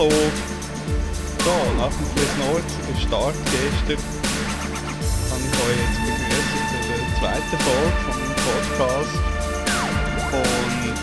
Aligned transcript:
Hallo! 0.00 0.16
So, 1.44 1.56
nach 1.76 1.92
dem 1.92 2.08
knurzigen 2.16 2.96
Start 3.04 3.36
gestern 3.52 4.00
kann 5.28 5.42
ich 5.44 5.56
euch 5.60 5.76
jetzt 5.76 6.00
begrüßen 6.08 6.62
zu 6.72 6.78
der 6.88 7.04
zweiten 7.20 7.58
Folge 7.60 8.00
von 8.08 8.16
meinem 8.16 8.32
Podcast. 8.40 9.16
Und 10.32 10.96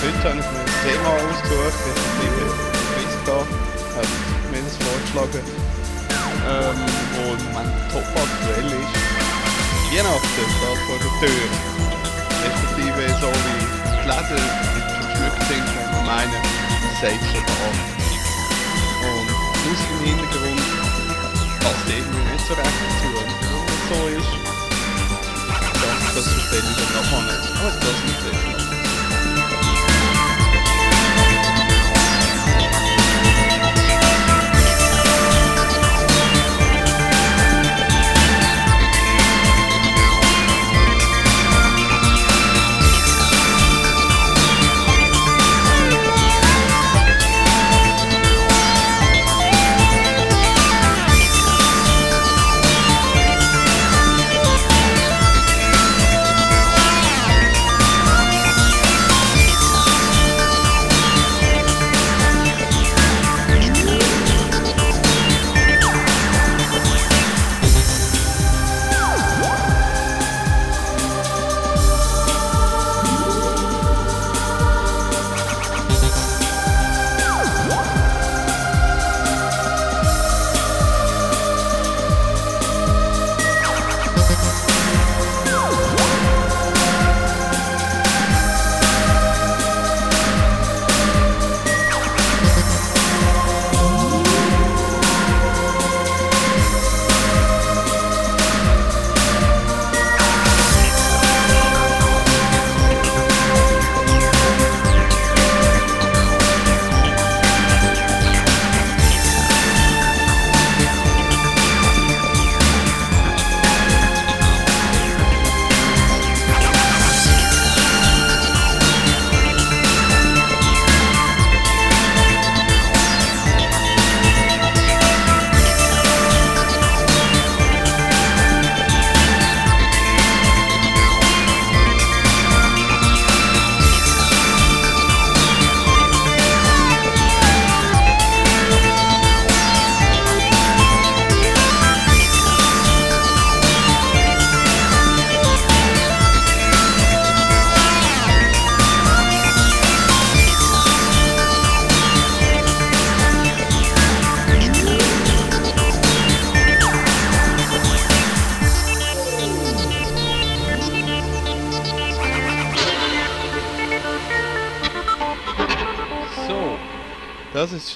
heute 0.00 0.24
habe 0.24 0.40
ich 0.40 0.48
mir 0.48 0.64
ein 0.64 0.76
Thema 0.80 1.12
ausgesucht, 1.12 1.76
respektive 1.84 2.44
Priska 2.88 3.36
hat 4.00 4.08
mir 4.48 4.64
das 4.64 4.76
vorgeschlagen, 4.80 5.44
ähm, 6.48 6.80
wo 7.20 7.36
im 7.36 7.52
top 7.92 8.08
aktuell 8.16 8.80
ist. 8.80 8.96
Weihnachten 9.92 10.24
steht 10.56 10.80
vor 10.88 10.98
der 11.04 11.12
Tür. 11.20 11.44
Respektive 12.48 13.12
so 13.20 13.28
wie 13.28 13.60
die 13.92 14.08
Läden 14.08 14.40
geschmückt 15.04 15.42
sind, 15.52 15.68
wenn 15.68 15.90
man 15.92 16.06
meinen, 16.06 16.42
sagt 17.02 17.20
schon 17.28 18.05
Musik 19.68 19.90
im 19.90 20.06
Hintergrund 20.06 20.62
passt 21.58 21.88
irgendwie 21.88 22.22
nicht 22.30 22.46
so 22.46 22.54
recht 22.54 22.70
dazu. 22.86 23.06
Warum 23.14 23.66
das 23.66 23.82
so 23.88 23.98
ist, 24.14 24.32
das, 25.82 25.98
das 26.14 26.26
erzähle 26.38 26.68
ich 26.70 26.76
dann 26.76 26.90
nachher 26.94 27.22
nicht. 27.22 27.95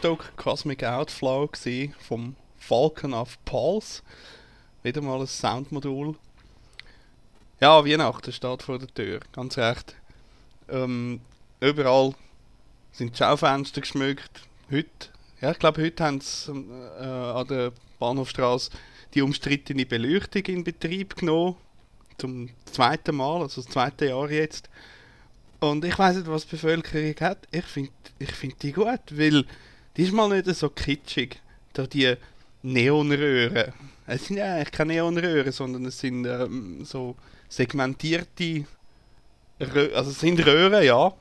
Stück 0.00 0.34
Cosmic 0.38 0.82
Outflow 0.82 1.50
vom 1.98 2.34
Falcon 2.56 3.12
of 3.12 3.36
Pulse. 3.44 4.00
Wieder 4.82 5.02
mal 5.02 5.20
ein 5.20 5.26
Soundmodul. 5.26 6.16
Ja, 7.60 7.84
Weihnachten 7.84 8.32
steht 8.32 8.62
vor 8.62 8.78
der 8.78 8.88
Tür, 8.88 9.20
ganz 9.32 9.58
recht. 9.58 9.94
Ähm, 10.70 11.20
überall 11.60 12.14
sind 12.92 13.14
Schaufenster 13.14 13.82
geschmückt. 13.82 14.40
Heute, 14.70 14.88
ja, 15.42 15.50
ich 15.50 15.58
glaube, 15.58 15.82
heute 15.82 16.02
haben 16.02 16.22
sie 16.22 16.50
äh, 16.50 17.04
an 17.04 17.46
der 17.48 17.72
Bahnhofstraße 17.98 18.70
die 19.12 19.20
umstrittene 19.20 19.84
Beleuchtung 19.84 20.44
in 20.44 20.64
Betrieb 20.64 21.16
genommen. 21.16 21.56
Zum 22.16 22.48
zweiten 22.64 23.16
Mal, 23.16 23.42
also 23.42 23.60
das 23.60 23.70
zweite 23.70 24.06
Jahr 24.06 24.30
jetzt. 24.30 24.70
Und 25.58 25.84
ich 25.84 25.98
weiß 25.98 26.16
nicht, 26.16 26.28
was 26.28 26.46
die 26.46 26.52
Bevölkerung 26.52 27.14
hat. 27.20 27.46
Ich 27.50 27.66
finde 27.66 27.92
ich 28.18 28.32
find 28.32 28.62
die 28.62 28.72
gut, 28.72 29.00
weil 29.10 29.44
die 29.96 30.02
ist 30.02 30.12
mal 30.12 30.28
nicht 30.28 30.46
so 30.54 30.68
kitschig. 30.68 31.40
Da 31.72 31.86
die 31.86 32.14
Neonröhren. 32.62 33.72
Es 34.06 34.26
sind 34.26 34.38
ja 34.38 34.54
eigentlich 34.54 34.72
keine 34.72 34.94
Neonröhren, 34.94 35.52
sondern 35.52 35.84
es 35.86 35.98
sind 35.98 36.26
ähm, 36.26 36.84
so 36.84 37.16
segmentierte 37.48 38.64
Rö 39.60 39.94
also 39.94 40.10
es 40.10 40.20
sind 40.20 40.44
Röhren, 40.44 40.82
ja. 40.84 41.12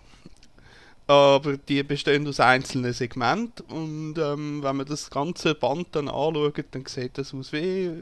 Aber 1.07 1.57
die 1.57 1.81
bestehen 1.81 2.27
aus 2.27 2.39
einzelnen 2.39 2.93
Segmenten 2.93 3.65
und 3.65 4.19
ähm, 4.19 4.61
wenn 4.61 4.75
man 4.75 4.85
das 4.85 5.09
ganze 5.09 5.55
Band 5.55 5.87
dann 5.93 6.07
anschaut, 6.07 6.65
dann 6.71 6.85
sieht 6.85 7.17
das 7.17 7.33
aus 7.33 7.51
wie, 7.51 7.85
äh, 7.85 7.93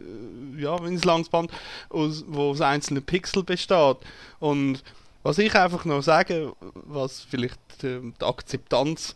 ja, 0.58 0.78
wie 0.84 0.90
ein 0.90 1.02
langes 1.02 1.30
Band, 1.30 1.52
aus, 1.90 2.26
wo 2.28 2.50
aus 2.50 2.60
einzelnen 2.60 3.04
Pixel 3.04 3.44
besteht. 3.44 3.98
Und 4.40 4.84
was 5.24 5.38
ich 5.38 5.56
einfach 5.56 5.86
noch 5.86 6.02
sage, 6.02 6.52
was 6.74 7.22
vielleicht 7.22 7.84
äh, 7.84 8.02
die 8.02 8.26
Akzeptanz 8.26 9.16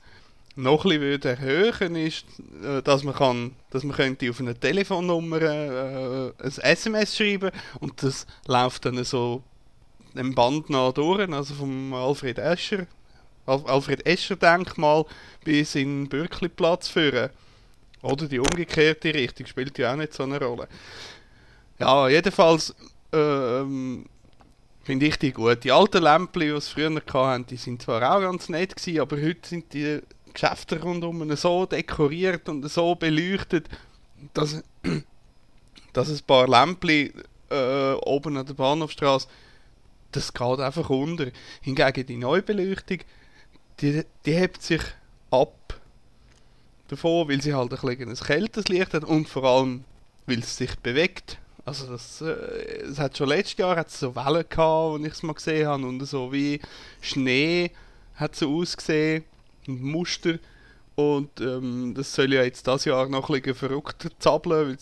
noch 0.61 0.85
ein 0.85 0.99
bisschen 0.99 1.21
erhöhen 1.23 1.95
ist, 1.95 2.25
äh, 2.63 2.81
dass 2.81 3.03
man 3.03 3.15
kann, 3.15 3.55
dass 3.69 3.83
man 3.83 3.95
könnte 3.95 4.29
auf 4.29 4.39
eine 4.39 4.55
Telefonnummer 4.55 5.41
äh, 5.41 6.31
ein 6.37 6.51
SMS 6.59 7.17
schreiben 7.17 7.51
und 7.79 8.01
das 8.03 8.25
läuft 8.47 8.85
dann 8.85 9.03
so 9.03 9.43
im 10.15 10.35
Band 10.35 10.69
nach 10.69 10.93
durch, 10.93 11.29
also 11.31 11.53
vom 11.53 11.93
Alfred 11.93 12.37
Escher, 12.37 12.85
Al 13.45 13.63
Alfred 13.65 14.05
Escher 14.05 14.35
Denkmal 14.35 15.05
bis 15.43 15.75
in 15.75 16.07
Bürkliplatz 16.07 16.87
führen. 16.87 17.29
Oder 18.01 18.27
die 18.27 18.39
umgekehrte 18.39 19.13
Richtung 19.13 19.45
spielt 19.45 19.77
ja 19.77 19.93
auch 19.93 19.97
nicht 19.97 20.13
so 20.13 20.23
eine 20.23 20.39
Rolle. 20.39 20.67
Ja, 21.79 22.09
jedenfalls 22.09 22.75
ähm, 23.13 24.05
finde 24.83 25.05
ich 25.05 25.17
die 25.17 25.31
gut. 25.31 25.63
Die 25.63 25.71
alten 25.71 26.03
Lämpchen, 26.03 26.41
die 26.41 26.47
es 26.47 26.67
früher 26.67 26.91
hatten, 27.13 27.45
die 27.45 27.57
sind 27.57 27.81
zwar 27.81 28.15
auch 28.15 28.21
ganz 28.21 28.49
nett 28.49 28.75
gewesen, 28.75 28.99
aber 28.99 29.17
heute 29.17 29.47
sind 29.47 29.71
die 29.73 30.01
Geschäfte 30.33 30.81
rundum 30.81 31.35
so 31.35 31.65
dekoriert 31.65 32.49
und 32.49 32.67
so 32.69 32.95
beleuchtet, 32.95 33.67
dass, 34.33 34.63
dass 35.93 36.09
ein 36.09 36.19
paar 36.25 36.47
Lämpchen 36.47 37.13
äh, 37.49 37.93
oben 37.93 38.37
an 38.37 38.45
der 38.45 38.53
Bahnhofstraße, 38.53 39.27
das 40.11 40.33
geht 40.33 40.59
einfach 40.59 40.89
unter. 40.89 41.27
Hingegen 41.61 42.05
die 42.05 42.17
Neubeleuchtung, 42.17 42.99
die, 43.79 44.03
die 44.25 44.33
hebt 44.33 44.61
sich 44.61 44.81
ab 45.29 45.79
davon, 46.87 47.29
weil 47.29 47.41
sie 47.41 47.53
halt 47.53 47.71
ein, 47.73 47.79
bisschen 47.79 48.09
ein 48.09 48.15
kälteres 48.15 48.67
Licht 48.67 48.93
hat 48.93 49.03
und 49.03 49.27
vor 49.27 49.43
allem, 49.43 49.83
weil 50.25 50.39
es 50.39 50.57
sich 50.57 50.75
bewegt. 50.79 51.37
Also 51.63 51.87
das, 51.87 52.21
äh, 52.21 52.81
es 52.83 52.99
hat 52.99 53.17
schon 53.17 53.29
letztes 53.29 53.57
Jahr 53.57 53.77
hat's 53.77 53.99
so 53.99 54.15
Wellen 54.15 54.45
gehabt, 54.49 54.57
wo 54.57 54.97
ich 54.97 55.13
es 55.13 55.23
mal 55.23 55.33
gesehen 55.33 55.67
habe 55.67 55.85
und 55.85 56.05
so 56.05 56.33
wie 56.33 56.59
Schnee 57.01 57.71
hat 58.15 58.35
so 58.35 58.59
ausgesehen 58.59 59.23
Muster 59.67 60.39
Und 60.95 61.39
ähm, 61.39 61.93
das 61.95 62.13
soll 62.13 62.33
ja 62.33 62.43
jetzt 62.43 62.67
das 62.67 62.85
Jahr 62.85 63.07
noch 63.07 63.29
ein 63.29 63.41
bisschen 63.41 63.55
verrückter 63.55 64.09
zappeln, 64.19 64.77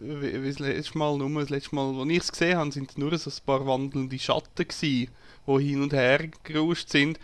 weil 0.00 0.44
das 0.44 0.58
letzte 0.58 0.98
Mal, 0.98 1.18
nur 1.18 1.40
das 1.40 1.50
letzte 1.50 1.74
Mal, 1.74 1.94
als 2.00 2.10
ich 2.10 2.18
es 2.18 2.32
gesehen 2.32 2.58
habe, 2.58 2.72
sind 2.72 2.96
nur 2.96 3.16
so 3.18 3.30
ein 3.30 3.36
paar 3.44 3.66
wandelnde 3.66 4.18
Schatten 4.18 4.68
gewesen, 4.68 5.10
die 5.46 5.64
hin 5.64 5.82
und 5.82 5.92
her 5.92 6.28
gerauscht 6.44 6.90
sind. 6.90 7.18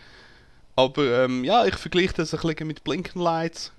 Aber 0.75 1.23
ähm, 1.23 1.43
ja, 1.45 1.65
ich 1.65 1.75
vergleiche 1.75 2.13
das 2.15 2.33
ein 2.33 2.41
bisschen 2.41 2.67
mit 2.67 2.83
Blinken 2.83 3.21
Lights, 3.21 3.71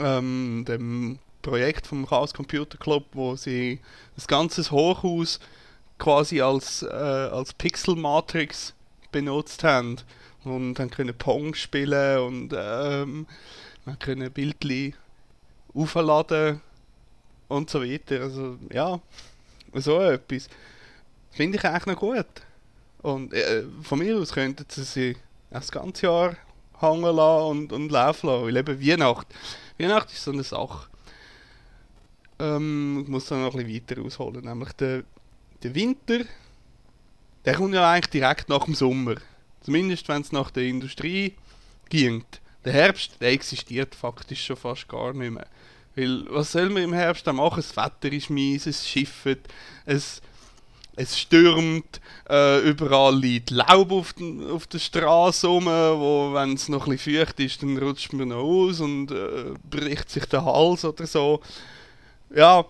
ähm, 0.00 0.64
dem 0.66 1.18
Projekt 1.42 1.86
vom 1.86 2.06
Chaos 2.06 2.34
Computer 2.34 2.76
Club, 2.78 3.04
wo 3.12 3.36
sie 3.36 3.80
das 4.16 4.26
ganze 4.26 4.68
Hochhaus 4.70 5.38
quasi 5.98 6.40
als, 6.40 6.82
äh, 6.82 6.86
als 6.88 7.54
Pixel 7.54 7.94
Matrix 7.94 8.74
benutzt 9.12 9.62
haben 9.62 9.98
und 10.44 10.74
dann 10.74 10.90
können 10.90 11.16
Pong 11.16 11.54
spielen 11.54 12.20
und 12.20 12.54
ähm, 12.56 13.26
man 13.84 13.98
können 13.98 14.30
Bildli 14.30 14.94
aufladen 15.74 16.60
und 17.48 17.70
so 17.70 17.82
weiter. 17.82 18.22
Also 18.22 18.58
ja, 18.72 19.00
so 19.74 20.00
etwas 20.00 20.48
finde 21.30 21.58
ich 21.58 21.64
eigentlich 21.64 21.86
noch 21.86 21.96
gut. 21.96 22.26
Und 23.02 23.32
äh, 23.32 23.64
von 23.82 23.98
mir 23.98 24.16
aus 24.16 24.32
könnten 24.32 24.66
sie 24.68 24.84
sie 24.84 25.16
das 25.50 25.70
ganze 25.70 26.06
Jahr 26.06 26.36
hängen 26.78 27.16
lassen 27.16 27.46
und, 27.46 27.72
und 27.72 27.90
laufen 27.90 28.26
lassen, 28.26 28.44
weil 28.44 28.56
eben 28.56 28.80
Weihnacht, 28.80 29.26
Weihnacht 29.78 30.12
ist 30.12 30.24
so 30.24 30.32
eine 30.32 30.42
Sache. 30.42 30.88
Ähm, 32.38 33.00
ich 33.02 33.08
muss 33.08 33.26
dann 33.26 33.42
noch 33.42 33.54
ein 33.54 33.66
bisschen 33.66 33.88
weiter 33.88 34.02
ausholen, 34.02 34.44
nämlich 34.44 34.72
der, 34.72 35.02
der 35.62 35.74
Winter, 35.74 36.20
der 37.44 37.54
kommt 37.54 37.74
ja 37.74 37.90
eigentlich 37.90 38.10
direkt 38.10 38.48
nach 38.48 38.64
dem 38.64 38.74
Sommer. 38.74 39.16
Zumindest 39.62 40.08
wenn 40.08 40.22
es 40.22 40.32
nach 40.32 40.50
der 40.50 40.64
Industrie 40.64 41.34
ging. 41.88 42.24
Der 42.64 42.72
Herbst, 42.72 43.12
der 43.20 43.30
existiert 43.32 43.94
faktisch 43.94 44.44
schon 44.44 44.56
fast 44.56 44.88
gar 44.88 45.12
nicht 45.12 45.32
mehr. 45.32 45.46
Weil, 45.96 46.24
was 46.30 46.52
soll 46.52 46.70
man 46.70 46.82
im 46.82 46.92
Herbst 46.92 47.26
dann 47.26 47.36
machen? 47.36 47.56
Das 47.56 47.76
Wetter 47.76 48.12
ist 48.14 48.30
mies, 48.30 48.66
es 48.66 48.86
schifft, 48.88 49.38
es, 49.86 50.22
es 50.96 51.18
stürmt, 51.18 52.00
äh, 52.28 52.60
überall 52.60 53.18
liegt 53.18 53.50
Laub 53.50 53.90
auf, 53.90 54.12
den, 54.12 54.48
auf 54.50 54.66
der 54.66 54.78
Straße 54.78 55.46
rum, 55.46 55.66
wo, 55.66 56.32
wenn 56.32 56.54
es 56.54 56.68
noch 56.68 56.86
ein 56.86 56.92
bisschen 56.92 57.18
feucht 57.18 57.40
ist, 57.40 57.62
dann 57.62 57.76
rutscht 57.78 58.12
man 58.12 58.28
noch 58.28 58.36
aus 58.36 58.80
und 58.80 59.10
äh, 59.10 59.54
bricht 59.68 60.10
sich 60.10 60.26
der 60.26 60.44
Hals 60.44 60.84
oder 60.84 61.06
so. 61.06 61.40
Ja, 62.34 62.64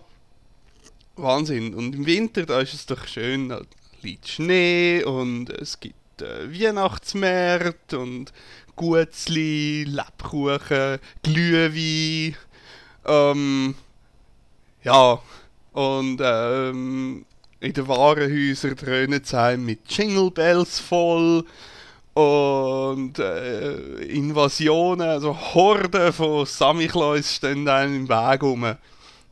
Wahnsinn. 1.15 1.73
Und 1.73 1.93
im 1.93 2.05
Winter, 2.05 2.45
da 2.45 2.61
ist 2.61 2.73
es 2.73 2.85
doch 2.85 3.05
schön, 3.05 3.49
da 3.49 3.61
liegt 4.01 4.27
Schnee 4.27 5.03
und 5.03 5.49
es 5.49 5.79
gibt 5.79 6.00
äh, 6.21 6.51
Weihnachtsmärkte 6.51 7.99
und 7.99 8.33
Gutzli, 8.75 9.83
Lebkuchen, 9.83 10.99
Glühwein. 11.23 12.35
Ähm, 13.05 13.75
ja, 14.83 15.19
und 15.73 16.19
ähm, 16.21 17.25
in 17.59 17.73
den 17.73 17.87
Warenhäusern 17.87 18.75
dröhnen 18.75 19.23
einem 19.33 19.65
mit 19.65 19.79
Jingle 19.87 20.31
Bells 20.31 20.79
voll 20.79 21.45
und 22.13 23.19
äh, 23.19 24.01
Invasionen, 24.03 25.07
also 25.07 25.37
Horden 25.53 26.11
von 26.11 26.45
Samichlaus 26.45 27.35
stehen 27.35 27.67
einem 27.67 27.95
im 27.95 28.09
Weg 28.09 28.41
rum. 28.41 28.75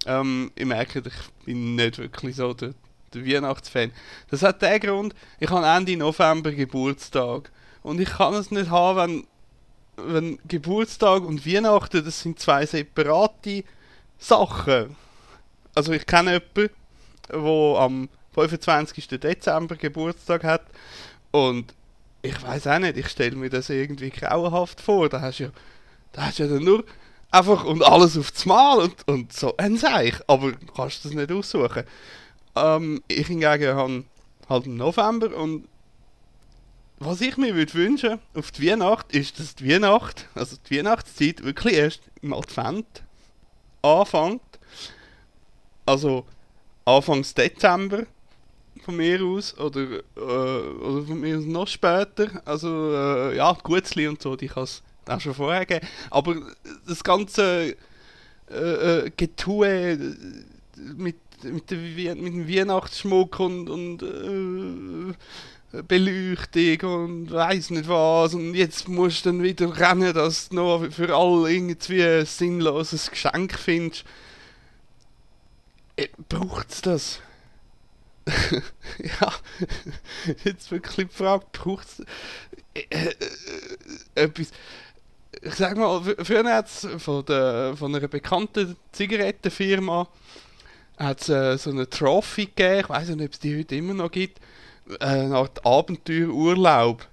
Ähm, 0.05 0.51
ich 0.55 0.65
merke, 0.65 0.99
ich 0.99 1.45
bin 1.45 1.75
nicht 1.75 1.97
wirklich 1.97 2.35
so 2.37 2.53
der 2.53 2.73
der 3.13 3.25
Weihnachtsfan. 3.25 3.91
Das 4.29 4.43
hat 4.43 4.61
den 4.61 4.79
Grund, 4.79 5.15
ich 5.39 5.49
habe 5.49 5.65
Ende 5.65 5.97
November 5.97 6.51
Geburtstag. 6.51 7.51
Und 7.81 7.99
ich 7.99 8.09
kann 8.09 8.33
es 8.33 8.51
nicht 8.51 8.69
haben, 8.69 9.25
wenn, 9.97 10.13
wenn 10.13 10.39
Geburtstag 10.47 11.23
und 11.23 11.45
Weihnachten, 11.45 12.03
das 12.03 12.21
sind 12.21 12.39
zwei 12.39 12.65
separate 12.65 13.63
Sachen. 14.17 14.95
Also 15.75 15.93
ich 15.93 16.05
kenne 16.05 16.33
jemanden, 16.33 16.75
der 17.29 17.81
am 17.81 18.09
25. 18.33 19.07
Dezember 19.07 19.75
Geburtstag 19.75 20.43
hat 20.43 20.65
und 21.31 21.73
ich 22.21 22.41
weiß 22.41 22.67
auch 22.67 22.79
nicht, 22.79 22.97
ich 22.97 23.07
stelle 23.07 23.35
mir 23.35 23.49
das 23.49 23.69
irgendwie 23.69 24.09
grauenhaft 24.09 24.81
vor. 24.81 25.09
Da 25.09 25.21
hast 25.21 25.39
du 25.39 25.45
ja, 25.45 25.49
da 26.11 26.25
hast 26.25 26.39
ja 26.39 26.47
dann 26.47 26.63
nur 26.63 26.83
einfach 27.31 27.63
und 27.63 27.83
alles 27.83 28.17
aufs 28.17 28.45
Mal 28.45 28.79
und, 28.79 29.07
und 29.07 29.33
so 29.33 29.55
ein 29.57 29.77
Seich, 29.77 30.15
aber 30.27 30.51
du 30.51 30.65
kannst 30.75 31.05
das 31.05 31.13
nicht 31.13 31.31
aussuchen. 31.31 31.83
Ähm, 32.59 33.01
ich 33.07 33.27
hingegen 33.27 33.75
habe 33.75 34.03
halt 34.47 34.65
im 34.65 34.77
November 34.77 35.35
und 35.35 35.67
was 36.99 37.21
ich 37.21 37.37
mir 37.37 37.55
würde 37.55 37.73
wünschen 37.73 38.19
auf 38.33 38.51
die 38.51 38.69
Weihnacht 38.69 39.15
ist, 39.15 39.39
dass 39.39 39.55
die 39.55 39.69
Weihnacht, 39.69 40.27
also 40.35 40.57
die 40.69 40.77
Weihnachtszeit 40.77 41.43
wirklich 41.43 41.75
erst 41.75 42.01
im 42.21 42.33
Advent 42.33 43.03
anfängt. 43.81 44.41
Also 45.85 46.25
Anfangs 46.85 47.33
Dezember 47.33 48.05
von 48.83 48.97
mir 48.97 49.23
aus 49.23 49.57
oder, 49.57 49.81
äh, 49.81 50.19
oder 50.19 51.05
von 51.05 51.19
mir 51.19 51.37
aus 51.37 51.45
noch 51.45 51.67
später. 51.67 52.41
Also 52.45 52.93
äh, 52.93 53.37
ja, 53.37 53.53
Gutzli 53.53 54.07
und 54.07 54.21
so, 54.21 54.35
die 54.35 54.47
kann 54.47 54.63
es 54.63 54.83
auch 55.07 55.21
schon 55.21 55.33
vorher 55.33 55.65
geben. 55.65 55.87
Aber 56.09 56.35
das 56.87 57.03
ganze 57.03 57.75
äh, 58.49 58.53
äh 58.53 59.11
Getue 59.15 60.15
mit 60.97 61.15
mit, 61.43 61.71
der, 61.71 61.77
mit 62.15 62.33
dem 62.33 62.47
Weihnachtsschmuck 62.47 63.39
und, 63.39 63.69
und 63.69 64.03
äh, 64.03 65.13
Beleuchtung 65.83 67.03
und 67.05 67.31
weiß 67.31 67.69
nicht 67.71 67.87
was 67.87 68.33
und 68.33 68.55
jetzt 68.55 68.87
musst 68.87 69.25
du 69.25 69.29
dann 69.29 69.43
wieder 69.43 69.77
rennen, 69.77 70.13
dass 70.13 70.49
du 70.49 70.55
noch 70.55 70.91
für 70.91 71.15
alle 71.15 71.51
irgendwie 71.51 72.03
ein 72.03 72.25
sinnloses 72.25 73.11
Geschenk 73.11 73.57
findest. 73.57 74.03
Äh, 75.95 76.07
Braucht 76.27 76.71
es 76.71 76.81
das? 76.81 77.19
ja, 78.99 79.33
jetzt 80.43 80.71
wirklich 80.71 81.07
die 81.07 81.13
Frage, 81.13 81.45
braucht 81.51 81.87
es 81.87 81.99
äh, 82.73 83.09
äh, 83.09 83.15
etwas? 84.15 84.51
Ich 85.41 85.53
sag 85.53 85.77
mal, 85.77 86.01
früher 86.23 86.43
hat 86.51 86.67
es 86.67 86.87
von, 86.97 87.23
von 87.23 87.95
einer 87.95 88.07
bekannten 88.07 88.75
Zigarettenfirma 88.91 90.07
hat 90.99 91.21
es 91.21 91.29
äh, 91.29 91.57
so 91.57 91.71
eine 91.71 91.89
Trophy 91.89 92.45
gegeben, 92.45 92.81
ich 92.81 92.89
weiß 92.89 93.09
nicht, 93.09 93.25
ob 93.25 93.33
es 93.33 93.39
die 93.39 93.57
heute 93.57 93.75
immer 93.75 93.93
noch 93.93 94.11
gibt, 94.11 94.39
äh, 94.99 95.05
eine 95.05 95.35
Art 95.35 95.65
Abenteuerurlaub. 95.65 97.07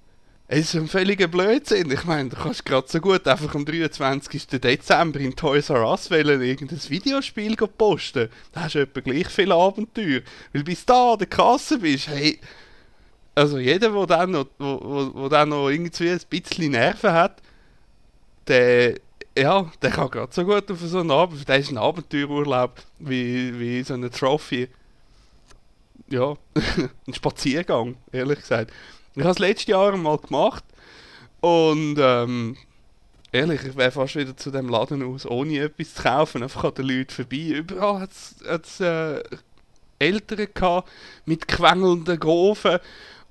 Es 0.48 0.60
ist 0.60 0.76
ein 0.76 0.86
völliger 0.86 1.26
Blödsinn. 1.26 1.90
Ich 1.90 2.04
meine, 2.04 2.28
du 2.28 2.36
kannst 2.36 2.64
gerade 2.64 2.86
so 2.88 3.00
gut 3.00 3.26
einfach 3.26 3.52
am 3.56 3.64
23. 3.64 4.46
Dezember 4.46 5.18
in 5.18 5.34
Toys 5.34 5.70
R 5.70 5.88
Us 5.88 6.08
wählen, 6.10 6.40
irgendein 6.40 6.80
Videospiel 6.88 7.56
posten. 7.56 8.28
Da 8.52 8.62
hast 8.62 8.76
du 8.76 8.80
etwa 8.80 9.00
gleich 9.00 9.26
viele 9.26 9.54
Abenteuer. 9.54 10.20
Weil 10.52 10.62
bis 10.62 10.86
da 10.86 11.14
an 11.14 11.18
der 11.18 11.26
Kasse 11.26 11.80
bist, 11.80 12.06
hey, 12.06 12.38
also 13.34 13.58
jeder, 13.58 13.90
der 13.90 14.06
dann 14.06 14.30
noch, 14.30 14.46
wo, 14.58 14.80
wo, 14.82 15.14
wo 15.14 15.28
dann 15.28 15.48
noch 15.48 15.68
irgendwie 15.68 16.10
ein 16.10 16.20
bisschen 16.30 16.70
Nerven 16.70 17.12
hat, 17.12 17.42
der 18.46 18.94
ja, 19.36 19.70
der 19.82 19.90
kann 19.90 20.10
gerade 20.10 20.32
so 20.32 20.44
gut 20.44 20.70
auf 20.70 20.80
so 20.80 21.00
einen 21.00 21.10
Abend. 21.10 21.48
Der 21.48 21.58
ist 21.58 21.70
ein 21.70 21.78
Abenteuerurlaub 21.78 22.82
wie, 22.98 23.58
wie 23.58 23.82
so 23.82 23.94
eine 23.94 24.10
Trophy. 24.10 24.68
Ja, 26.08 26.34
ein 27.06 27.14
Spaziergang, 27.14 27.96
ehrlich 28.12 28.40
gesagt. 28.40 28.72
Ich 29.14 29.22
habe 29.22 29.32
es 29.32 29.38
letztes 29.38 29.66
Jahr 29.66 29.96
mal 29.96 30.18
gemacht 30.18 30.64
und 31.40 31.96
ähm, 31.98 32.56
ehrlich, 33.32 33.64
ich 33.64 33.76
wäre 33.76 33.90
fast 33.90 34.16
wieder 34.16 34.36
zu 34.36 34.50
dem 34.50 34.68
Laden 34.68 35.02
aus, 35.02 35.26
ohne 35.26 35.58
etwas 35.58 35.94
zu 35.94 36.02
kaufen, 36.02 36.42
einfach 36.42 36.64
an 36.64 36.74
den 36.74 36.86
Leuten 36.86 37.10
vorbei. 37.10 37.36
Überall 37.36 38.00
hat 38.00 38.64
es 38.64 38.80
äh, 38.80 39.22
Eltern 39.98 40.48
gehabt 40.52 40.88
mit 41.24 41.48
quengelnden 41.48 42.18
Groven 42.18 42.78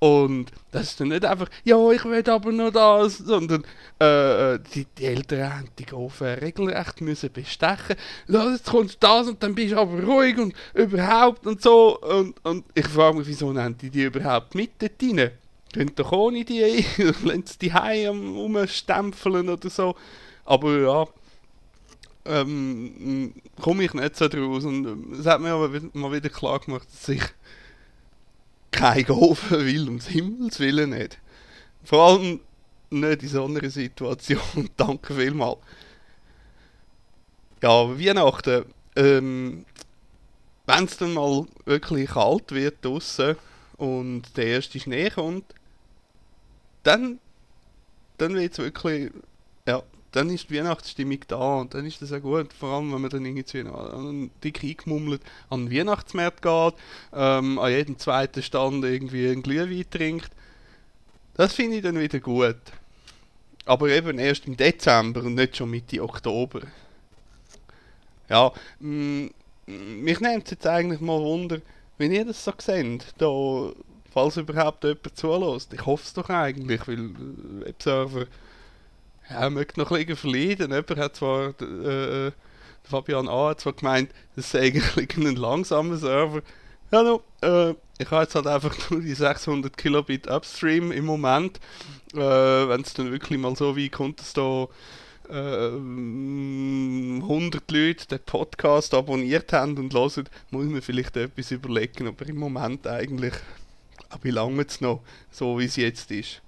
und 0.06 0.52
das 0.72 0.90
ist 0.90 1.00
dann 1.00 1.08
nicht 1.08 1.26
einfach, 1.26 1.50
ja, 1.64 1.90
ich 1.90 2.06
will 2.06 2.30
aber 2.30 2.52
noch 2.52 2.70
das, 2.70 3.18
sondern 3.18 3.64
äh, 3.98 4.60
die, 4.72 4.86
die 4.96 5.06
Eltern 5.06 5.52
haben 5.52 5.70
die 5.80 5.92
Ofen 5.94 6.28
regelrecht 6.28 7.02
müssen 7.02 7.32
bestechen. 7.32 7.96
Jetzt 8.28 8.68
kommt 8.68 9.02
das 9.02 9.28
und 9.30 9.42
dann 9.42 9.56
bist 9.56 9.72
du 9.72 9.80
aber 9.80 10.04
ruhig 10.04 10.38
und 10.38 10.54
überhaupt 10.76 11.48
und 11.48 11.60
so. 11.60 12.00
Und, 12.02 12.36
und 12.46 12.66
ich 12.76 12.88
frage 12.88 13.18
mich, 13.18 13.28
wieso 13.28 13.52
nehmen 13.52 13.80
die 13.80 13.90
die 13.90 14.04
überhaupt 14.04 14.54
mit 14.54 14.74
dort 14.78 15.02
rein? 15.02 15.32
Können 15.74 15.96
doch 15.96 16.12
ohne 16.12 16.46
die, 16.46 16.86
lassen 17.24 17.44
sie 17.48 17.58
die 17.60 17.74
Heim 17.74 18.38
umstempeln 18.38 19.50
oder 19.50 19.70
so. 19.72 19.96
Aber 20.46 20.78
ja, 20.78 21.08
ähm, 22.26 23.34
komme 23.60 23.86
ich 23.86 23.94
nicht 23.96 24.16
so 24.18 24.28
draus. 24.28 24.66
Und 24.66 25.20
es 25.20 25.26
hat 25.26 25.42
mir 25.42 25.54
aber 25.54 25.82
mal 25.94 26.12
wieder 26.12 26.30
klar 26.30 26.60
gemacht, 26.60 26.88
dass 26.94 27.10
ich 27.10 27.24
kein 28.76 29.06
Golfen 29.06 29.66
will, 29.66 29.86
ums 29.86 30.08
Himmels 30.08 30.60
Willen 30.60 30.92
nicht. 30.92 31.18
Vor 31.84 32.08
allem 32.08 32.42
nicht 32.90 33.24
in 33.24 33.30
so 33.30 33.46
einer 33.46 33.70
Situation. 33.70 34.70
Danke 34.78 35.16
vielmals. 35.16 35.60
Ja, 37.64 37.98
Weihnachten. 37.98 38.66
Ähm, 38.96 39.66
Wenn 40.68 40.86
es 40.86 40.98
dann 40.98 41.14
mal 41.14 41.46
wirklich 41.66 42.10
kalt 42.10 42.52
wird 42.52 42.84
draußen 42.84 43.36
und 43.78 44.24
der 44.36 44.48
erste 44.48 44.80
Schnee 44.80 45.10
kommt, 45.10 45.46
dann, 46.84 47.20
dann 48.18 48.36
wird 48.36 48.54
es 48.54 48.58
wirklich. 48.60 49.12
Ja, 49.68 49.84
dann 50.16 50.30
ist 50.30 50.50
die 50.50 50.56
Weihnachtsstimmung 50.58 51.20
da 51.28 51.56
und 51.58 51.74
dann 51.74 51.86
ist 51.86 52.02
das 52.02 52.14
auch 52.14 52.22
gut, 52.22 52.54
vor 52.54 52.70
allem 52.70 52.94
wenn 52.94 53.02
man 53.02 53.10
dann 53.10 53.26
irgendwie 53.26 53.60
an 53.60 54.32
dick 54.42 54.64
eingemummelt 54.64 55.22
an 55.50 55.66
den 55.66 55.78
Weihnachtsmarkt 55.78 56.42
geht, 56.42 56.74
ähm, 57.14 57.60
an 57.60 57.72
jedem 57.72 58.00
zweiten 58.00 58.42
Stand 58.42 58.86
irgendwie 58.86 59.28
ein 59.28 59.44
Glühwein 59.44 59.90
trinkt. 59.90 60.30
Das 61.34 61.54
finde 61.54 61.78
ich 61.78 61.84
dann 61.84 62.00
wieder 62.00 62.22
gut. 62.22 62.56
Aber 63.66 63.90
eben 63.90 64.18
erst 64.18 64.48
im 64.48 64.56
Dezember 64.56 65.22
und 65.22 65.36
nicht 65.36 65.58
schon 65.58 65.70
Mitte 65.70 66.02
Oktober. 66.02 66.62
Ja, 68.30 68.54
mm, 68.80 69.26
mich 69.66 70.20
nimmt 70.22 70.46
es 70.46 70.52
jetzt 70.52 70.68
eigentlich 70.68 71.02
mal 71.02 71.20
Wunder, 71.20 71.60
wenn 71.98 72.14
ihr 72.14 72.24
das 72.24 72.42
so 72.42 72.54
seht, 72.58 73.14
da, 73.18 73.72
falls 74.14 74.38
überhaupt 74.38 74.86
jemand 74.86 75.18
zulässt. 75.18 75.74
Ich 75.74 75.86
hoffe 75.86 76.04
es 76.06 76.14
doch 76.14 76.30
eigentlich, 76.30 76.88
weil 76.88 77.00
äh, 77.00 77.66
Webserver 77.66 78.28
ja, 79.30 79.50
möchte 79.50 79.80
noch 79.80 79.92
ein 79.92 80.16
verleiden. 80.16 80.72
Jemand 80.72 80.98
hat 80.98 81.16
zwar, 81.16 81.50
äh, 81.62 82.32
Fabian 82.84 83.28
A. 83.28 83.50
hat 83.50 83.62
zwar 83.62 83.74
gemeint, 83.74 84.12
das 84.36 84.52
sei 84.52 84.68
eigentlich 84.68 85.18
ein 85.18 85.36
langsamer 85.36 85.98
Server. 85.98 86.42
Ja, 86.92 87.04
no, 87.04 87.22
äh, 87.42 87.74
ich 87.98 88.12
habe 88.12 88.24
jetzt 88.24 88.36
halt 88.36 88.48
einfach 88.48 88.76
nur 88.90 89.02
die 89.02 89.14
600 89.14 89.76
Kilobit 89.76 90.30
Upstream 90.30 90.92
im 90.92 91.06
Moment. 91.06 91.60
Äh, 92.14 92.20
Wenn 92.20 92.82
es 92.82 92.94
dann 92.94 93.12
wirklich 93.12 93.40
mal 93.40 93.56
so 93.56 93.76
wie 93.76 93.90
kommt, 93.90 94.20
dass 94.20 94.34
da 94.34 94.68
äh, 95.30 95.68
100 95.68 97.72
Leute 97.72 98.08
den 98.08 98.20
Podcast 98.20 98.94
abonniert 98.94 99.52
haben 99.54 99.78
und 99.78 99.94
hören, 99.94 100.30
muss 100.52 100.66
man 100.66 100.82
vielleicht 100.82 101.18
etwas 101.18 101.52
überlegen. 101.52 102.08
Aber 102.08 102.26
im 102.28 102.38
Moment 102.38 102.86
eigentlich, 102.86 103.34
wie 104.22 104.32
lange 104.32 104.64
es 104.64 104.82
noch, 104.82 105.02
so 105.32 105.60
wie 105.60 105.66
es 105.66 105.76
jetzt 105.76 106.12
ist. 106.12 106.42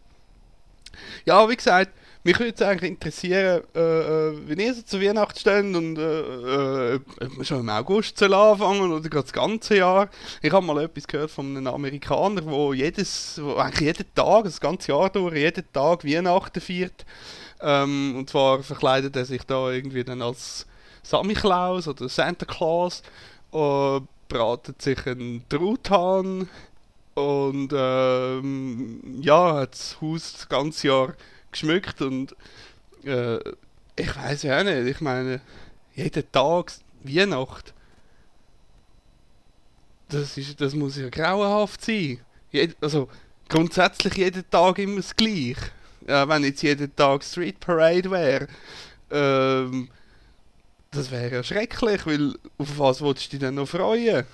Ja, 1.26 1.48
wie 1.50 1.56
gesagt, 1.56 1.92
mich 2.28 2.40
würde 2.40 2.54
es 2.54 2.62
eigentlich 2.62 2.92
interessieren, 2.92 3.64
äh, 3.74 3.80
äh, 3.80 4.38
wenn 4.48 4.60
ihr 4.60 4.74
so 4.74 4.82
zu 4.82 5.02
Weihnachten 5.02 5.40
steht 5.40 5.64
und 5.64 5.98
äh, 5.98 6.96
äh, 6.96 7.00
schon 7.44 7.62
im 7.62 7.70
August 7.70 8.18
soll 8.18 8.34
anfangen 8.34 8.92
oder 8.92 9.10
das 9.10 9.32
ganze 9.32 9.78
Jahr. 9.78 10.10
Ich 10.42 10.52
habe 10.52 10.66
mal 10.66 10.84
etwas 10.84 11.08
gehört 11.08 11.32
von 11.32 11.56
einem 11.56 11.68
Amerikaner, 11.68 12.46
wo 12.46 12.74
jedes, 12.74 13.40
wo 13.42 13.56
eigentlich 13.56 13.80
jeden 13.80 14.14
Tag, 14.14 14.44
das 14.44 14.60
ganze 14.60 14.92
Jahr 14.92 15.10
durch, 15.10 15.38
jeden 15.38 15.72
Tag 15.72 16.04
Weihnachten 16.04 16.60
feiert. 16.60 17.06
Ähm, 17.62 18.16
und 18.18 18.30
zwar 18.30 18.62
verkleidet 18.62 19.16
er 19.16 19.24
sich 19.24 19.44
da 19.44 19.72
irgendwie 19.72 20.04
dann 20.04 20.22
als 20.22 20.66
Sammy 21.04 21.34
Klaus 21.34 21.88
oder 21.88 22.10
Santa 22.10 22.46
Claus, 22.46 23.04
äh, 23.54 24.02
bratet 24.28 24.82
sich 24.82 25.08
einen 25.08 25.46
Truthahn 25.48 26.50
und 27.14 27.70
ähm, 27.74 29.22
ja, 29.22 29.62
hat 29.62 29.72
das 29.72 30.02
Haus 30.02 30.34
das 30.34 30.50
ganze 30.50 30.88
Jahr 30.88 31.14
geschmückt 31.52 32.02
und 32.02 32.36
äh, 33.04 33.38
ich 33.96 34.16
weiß 34.16 34.44
ja 34.44 34.64
nicht, 34.64 34.88
ich 34.88 35.02
meine, 35.02 35.42
jeden 35.96 36.32
Tag 36.32 36.72
Weihnacht, 37.04 37.74
das, 40.10 40.38
ist, 40.38 40.60
das 40.62 40.74
muss 40.74 40.98
ja 40.98 41.10
grauenhaft 41.10 41.84
sein. 41.84 42.20
Jed 42.52 42.78
also 42.82 43.10
grundsätzlich 43.50 44.16
jeden 44.16 44.50
Tag 44.50 44.80
immer 44.80 44.98
das 44.98 45.16
Gleiche. 45.16 45.72
Ja, 46.08 46.28
wenn 46.30 46.44
jetzt 46.44 46.64
jeden 46.64 46.96
Tag 46.96 47.24
Street 47.24 47.60
Parade 47.60 48.10
wäre, 48.10 48.48
ähm, 49.12 49.90
das 50.92 51.12
wäre 51.12 51.36
ja 51.36 51.44
schrecklich, 51.44 52.06
weil 52.06 52.36
auf 52.58 52.80
was 52.80 53.02
würdest 53.02 53.28
du 53.28 53.32
dich 53.32 53.40
denn 53.40 53.56
noch 53.56 53.68
freuen? 53.68 54.26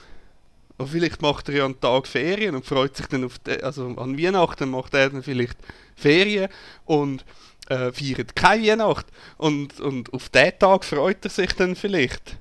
Und 0.84 0.90
vielleicht 0.90 1.22
macht 1.22 1.48
er 1.48 1.56
ja 1.56 1.66
einen 1.66 1.80
Tag 1.80 2.08
Ferien 2.08 2.56
und 2.56 2.66
freut 2.66 2.98
sich 2.98 3.08
dann 3.08 3.24
auf, 3.24 3.40
die, 3.40 3.64
also 3.64 3.88
an 3.96 4.18
Weihnachten 4.18 4.70
macht 4.70 4.94
er 4.94 5.10
dann 5.10 5.24
vielleicht 5.24 5.58
Ferien 5.96 6.50
und 6.84 7.24
äh, 7.70 7.94
feiert 7.94 8.36
keine 8.36 8.68
Weihnacht. 8.68 9.06
Und, 9.38 9.80
und 9.80 10.12
auf 10.12 10.28
diesen 10.28 10.60
Tag 10.60 10.84
freut 10.84 11.24
er 11.24 11.30
sich 11.30 11.54
dann 11.54 11.78
vielleicht. 11.78 12.38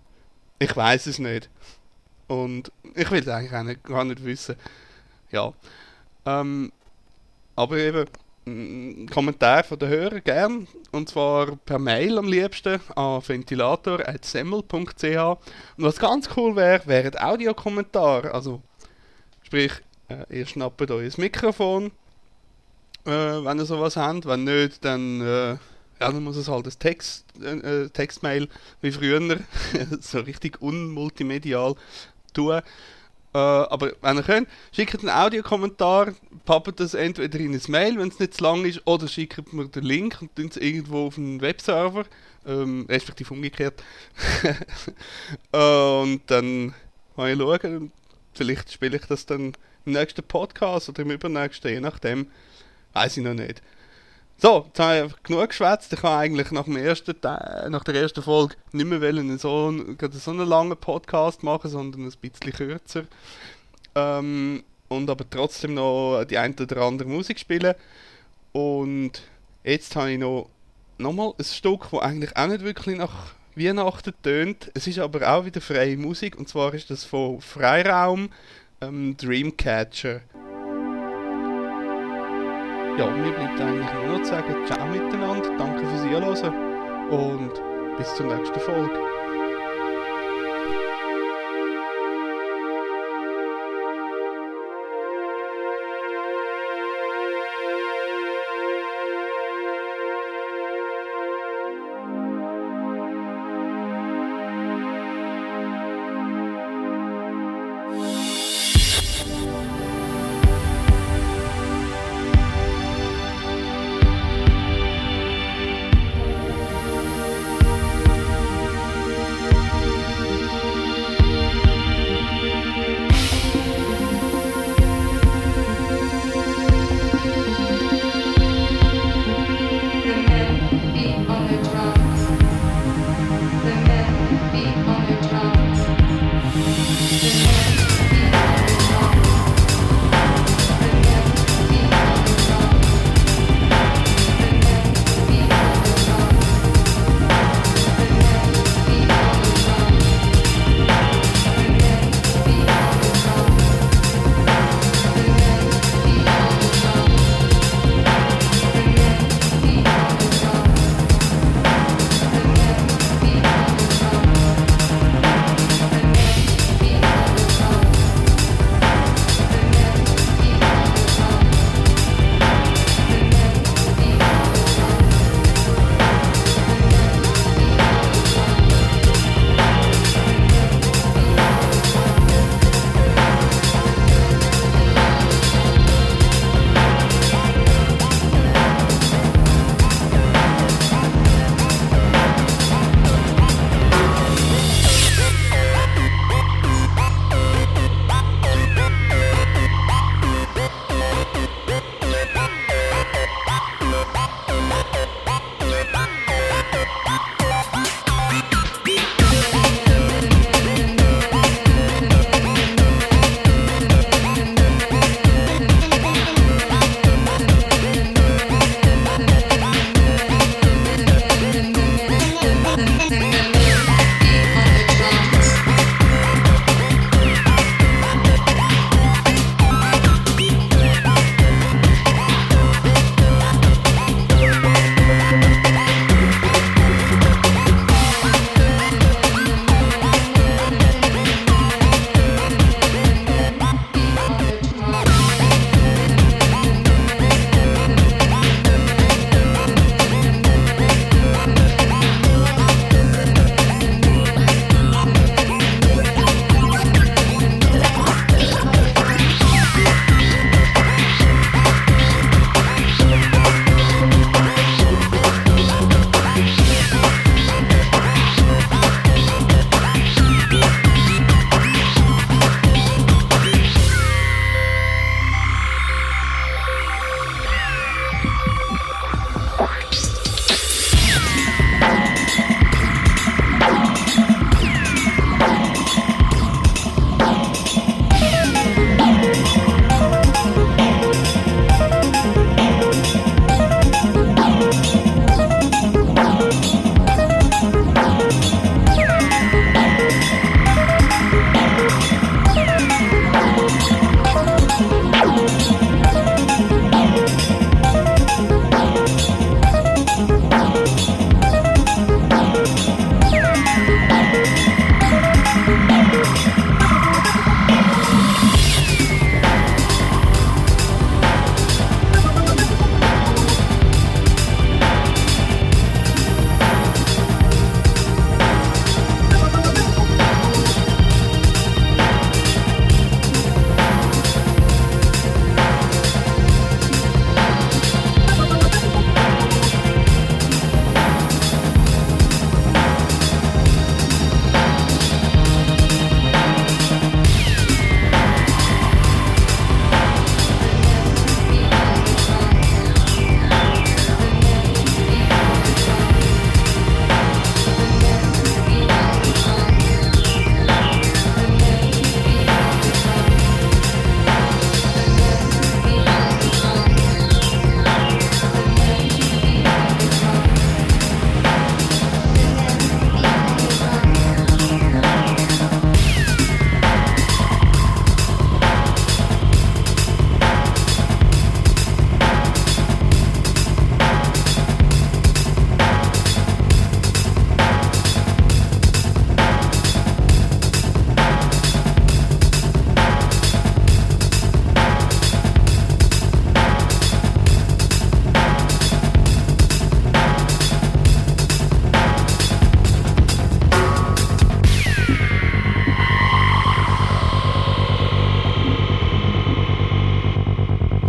Ich 0.59 0.75
weiß 0.75 1.07
es 1.07 1.21
nicht. 1.21 1.51
Und 2.27 2.73
ich 2.97 3.09
will 3.13 3.21
es 3.21 3.29
eigentlich 3.29 3.55
auch 3.55 3.63
nicht, 3.63 3.85
gar 3.85 4.05
nicht 4.05 4.25
wissen. 4.25 4.57
Ja. 5.31 5.53
Ähm, 6.27 6.73
aber 7.55 7.77
eben, 7.77 8.07
Kommentar 8.45 9.63
von 9.63 9.79
den 9.79 9.89
Hörern 9.89 10.25
gern. 10.25 10.67
Und 10.91 11.09
zwar 11.09 11.55
per 11.57 11.79
Mail 11.79 12.19
am 12.19 12.27
liebsten 12.27 12.81
an 12.97 13.23
ventilator.semmel.ch. 13.27 15.05
Und 15.05 15.85
was 15.85 15.99
ganz 15.99 16.29
cool 16.37 16.57
wäre, 16.57 16.87
wären 16.87 17.17
Audiokommentare. 17.19 18.35
Also, 18.35 18.61
sprich, 19.43 19.73
äh, 20.09 20.25
ihr 20.39 20.47
schnappt 20.47 20.91
euch 20.91 21.17
ein 21.17 21.21
Mikrofon, 21.21 21.93
äh, 23.05 23.11
wenn 23.11 23.59
ihr 23.59 23.65
sowas 23.65 23.97
habt. 23.97 24.27
Wenn 24.27 24.45
nicht, 24.45 24.85
dann, 24.85 25.21
äh, 25.21 25.51
ja, 25.51 25.59
dann 25.99 26.25
muss 26.25 26.37
es 26.37 26.49
halt 26.49 26.67
ein 26.67 26.79
Text, 26.81 27.25
äh, 27.41 27.89
Textmail 27.91 28.49
wie 28.81 28.91
früher, 28.91 29.21
so 30.01 30.19
richtig 30.19 30.61
unmultimedial 30.61 31.77
tun. 32.35 32.61
Äh, 33.35 33.39
aber 33.39 33.93
wenn 34.03 34.17
ihr 34.19 34.23
könnt, 34.23 34.49
schickt 34.73 35.01
einen 35.01 35.11
Audiokommentar, 35.11 36.15
pappt 36.45 36.81
das 36.81 36.95
entweder 36.95 37.39
in 37.39 37.55
ein 37.55 37.62
Mail, 37.69 37.99
wenn 37.99 38.09
es 38.09 38.19
nicht 38.19 38.35
zu 38.35 38.45
lang 38.45 38.65
ist, 38.65 38.87
oder 38.87 39.09
schickt 39.09 39.53
mir 39.53 39.69
den 39.69 39.85
Link 39.85 40.19
und 40.21 40.35
tun 40.37 40.49
es 40.51 40.57
irgendwo 40.57 41.07
auf 41.07 41.17
einen 41.17 41.41
Webserver, 41.41 42.05
ähm, 42.47 42.87
respektive 42.89 43.33
umgekehrt. 43.33 43.83
und 45.53 46.23
dann 46.27 46.75
kann 47.17 47.29
ich 47.29 47.39
schauen, 47.39 47.93
vielleicht 48.35 48.73
spiele 48.73 48.97
ich 48.97 49.07
das 49.07 49.25
dann 49.27 49.53
im 49.85 49.93
nächsten 49.93 50.23
Podcast 50.23 50.89
oder 50.89 51.03
im 51.03 51.11
übernächsten, 51.11 51.71
je 51.71 51.81
nachdem. 51.81 52.27
Weiß 52.93 53.17
ich 53.17 53.25
noch 53.25 53.35
nicht. 53.35 53.62
So, 54.43 54.65
jetzt 54.67 54.81
habe 54.81 55.07
ich 55.07 55.23
genug 55.23 55.51
geschwätzt. 55.51 55.93
Ich 55.93 56.03
habe 56.03 56.17
eigentlich 56.17 56.51
nach, 56.51 56.65
dem 56.65 56.77
ersten, 56.77 57.15
nach 57.23 57.85
der 57.85 57.95
ersten 57.95 58.25
Folge 58.25 58.57
nicht 58.73 58.87
mehr 58.87 59.01
wollen, 59.01 59.39
so, 59.39 59.73
so 60.11 60.31
einen 60.33 60.49
langen 60.49 60.77
Podcast 60.77 61.45
machen, 61.45 61.71
sondern 61.71 62.07
ein 62.07 62.13
bisschen 62.21 62.53
kürzer. 62.53 63.05
Ähm, 63.95 64.65
und 64.89 65.09
aber 65.09 65.31
trotzdem 65.31 65.75
noch 65.75 66.25
die 66.25 66.39
ein 66.39 66.59
oder 66.59 66.79
andere 66.79 67.09
Musik 67.09 67.39
spielen. 67.39 67.77
Und 68.51 69.23
jetzt 69.63 69.95
habe 69.95 70.11
ich 70.11 70.19
noch 70.19 70.49
nochmal 70.99 71.35
ein 71.39 71.45
Stück, 71.45 71.87
das 71.93 72.01
eigentlich 72.01 72.37
auch 72.37 72.49
nicht 72.49 72.65
wirklich 72.65 72.99
nach 72.99 73.35
Weihnachten 73.55 74.13
tönt. 74.25 74.73
Es 74.75 74.89
ist 74.89 74.99
aber 74.99 75.33
auch 75.33 75.45
wieder 75.45 75.61
freie 75.61 75.97
Musik 75.97 76.37
und 76.37 76.49
zwar 76.49 76.75
ist 76.75 76.91
das 76.91 77.05
von 77.05 77.41
Freiraum 77.41 78.29
ähm, 78.81 79.17
Dreamcatcher. 79.17 80.23
Ja, 82.99 83.07
mir 83.07 83.33
bleibt 83.33 83.61
eigentlich 83.61 83.93
nur 83.95 84.19
noch 84.19 84.23
zu 84.23 84.31
sagen, 84.31 84.55
ciao 84.67 84.87
miteinander, 84.87 85.49
danke 85.57 85.87
fürs 85.87 86.03
Zuhören 86.03 87.09
und 87.11 87.97
bis 87.97 88.15
zur 88.15 88.27
nächsten 88.27 88.61
Folge. 88.61 89.12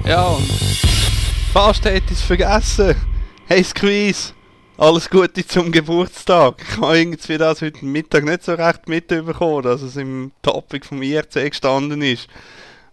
Ja, 0.05 0.27
und 0.27 0.45
fast 1.53 1.85
hätte 1.85 2.11
ich 2.11 2.19
es 2.19 2.21
vergessen. 2.21 2.93
Hey 3.45 3.63
Squeeze, 3.63 4.33
alles 4.77 5.09
Gute 5.09 5.47
zum 5.47 5.71
Geburtstag. 5.71 6.61
Ich 6.61 6.77
habe 6.77 6.97
irgendwie 6.97 7.37
das 7.37 7.61
heute 7.61 7.85
Mittag 7.85 8.25
nicht 8.25 8.43
so 8.43 8.53
recht 8.53 8.89
mitbekommen, 8.89 9.63
dass 9.63 9.81
es 9.81 9.95
im 9.95 10.33
Topic 10.41 10.85
vom 10.85 11.01
IRC 11.01 11.49
gestanden 11.49 12.01
ist. 12.01 12.27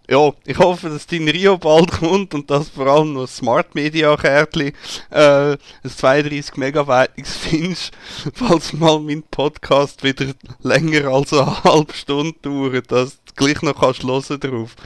Ja, 0.09 0.33
ich 0.45 0.59
hoffe, 0.59 0.89
dass 0.89 1.09
dein 1.09 1.29
Rio 1.29 1.59
bald 1.59 1.91
kommt 2.01 2.33
und 2.33 2.49
dass 2.49 2.69
vor 2.69 2.87
allem 2.87 3.15
noch 3.15 3.27
Smart 3.27 3.75
Media 3.75 4.17
Kärtchen 4.17 4.73
äh, 5.11 5.53
ein 5.53 5.59
32 5.85 6.57
Megabyte 6.59 7.11
findest, 7.27 7.93
falls 8.35 8.73
mal 8.73 9.01
mein 9.01 9.25
Podcast 9.25 10.05
wieder 10.05 10.27
länger 10.63 11.09
als 11.09 11.33
eine 11.33 11.65
halbe 11.65 11.93
Stunde 11.93 12.35
dauert, 12.43 12.93
dass 12.93 13.19
du 13.25 13.35
gleich 13.35 13.63
noch 13.63 13.81
kannst 13.81 14.05
hören 14.05 14.41
drauf. 14.41 14.77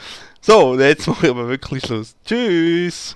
So, 0.47 0.79
jetzt 0.79 1.07
mache 1.07 1.27
ich 1.27 1.31
aber 1.31 1.49
wirklich 1.49 1.87
Schluss. 1.87 2.15
Tschüss! 2.23 3.13